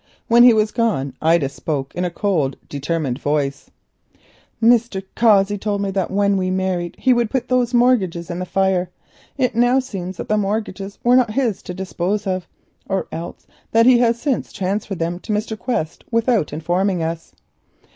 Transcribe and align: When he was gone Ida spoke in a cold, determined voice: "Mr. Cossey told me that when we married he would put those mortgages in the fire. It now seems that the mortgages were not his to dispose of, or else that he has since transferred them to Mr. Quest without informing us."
When 0.27 0.41
he 0.41 0.51
was 0.51 0.71
gone 0.71 1.13
Ida 1.21 1.47
spoke 1.47 1.93
in 1.93 2.03
a 2.05 2.09
cold, 2.09 2.57
determined 2.67 3.19
voice: 3.19 3.69
"Mr. 4.59 5.03
Cossey 5.15 5.59
told 5.59 5.79
me 5.83 5.91
that 5.91 6.09
when 6.09 6.37
we 6.37 6.49
married 6.49 6.95
he 6.97 7.13
would 7.13 7.29
put 7.29 7.49
those 7.49 7.71
mortgages 7.75 8.31
in 8.31 8.39
the 8.39 8.47
fire. 8.47 8.89
It 9.37 9.53
now 9.53 9.77
seems 9.77 10.17
that 10.17 10.27
the 10.27 10.37
mortgages 10.37 10.97
were 11.03 11.15
not 11.15 11.33
his 11.35 11.61
to 11.61 11.75
dispose 11.75 12.25
of, 12.25 12.47
or 12.89 13.09
else 13.11 13.45
that 13.73 13.85
he 13.85 13.99
has 13.99 14.19
since 14.19 14.51
transferred 14.51 14.97
them 14.97 15.19
to 15.19 15.31
Mr. 15.31 15.55
Quest 15.55 16.03
without 16.11 16.51
informing 16.51 17.03
us." 17.03 17.35